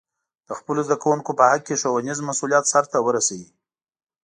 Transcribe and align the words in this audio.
د 0.47 0.49
خپلو 0.59 0.79
زده 0.87 0.97
کوونکو 1.03 1.31
په 1.39 1.43
حق 1.49 1.61
کې 1.67 1.79
ښوونیز 1.81 2.19
مسؤلیت 2.29 2.65
سرته 2.73 2.97
ورسوي. 3.01 3.47